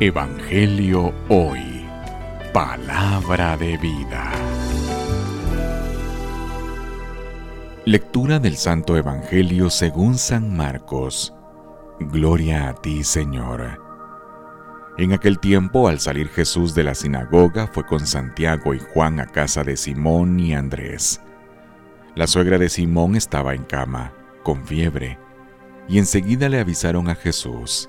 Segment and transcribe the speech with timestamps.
[0.00, 1.86] Evangelio Hoy.
[2.52, 4.32] Palabra de vida.
[7.84, 11.32] Lectura del Santo Evangelio según San Marcos.
[12.00, 13.80] Gloria a ti, Señor.
[14.98, 19.26] En aquel tiempo, al salir Jesús de la sinagoga, fue con Santiago y Juan a
[19.26, 21.20] casa de Simón y Andrés.
[22.16, 24.12] La suegra de Simón estaba en cama,
[24.42, 25.18] con fiebre,
[25.88, 27.88] y enseguida le avisaron a Jesús.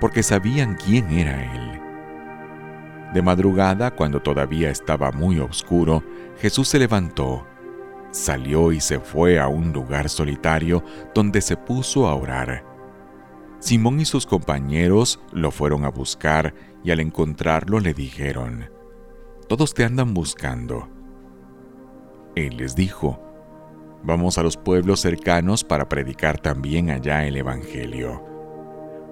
[0.00, 1.80] porque sabían quién era Él.
[3.12, 6.04] De madrugada, cuando todavía estaba muy oscuro,
[6.40, 7.46] Jesús se levantó,
[8.10, 12.64] salió y se fue a un lugar solitario donde se puso a orar.
[13.60, 18.70] Simón y sus compañeros lo fueron a buscar y al encontrarlo le dijeron,
[19.48, 20.88] Todos te andan buscando.
[22.36, 23.20] Él les dijo,
[24.04, 28.37] Vamos a los pueblos cercanos para predicar también allá el Evangelio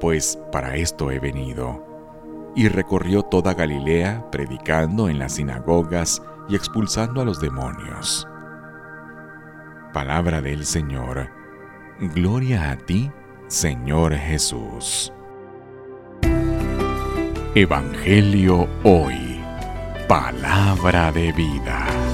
[0.00, 1.84] pues para esto he venido.
[2.54, 8.26] Y recorrió toda Galilea, predicando en las sinagogas y expulsando a los demonios.
[9.92, 11.28] Palabra del Señor.
[12.00, 13.10] Gloria a ti,
[13.48, 15.12] Señor Jesús.
[17.54, 19.40] Evangelio hoy.
[20.08, 22.05] Palabra de vida.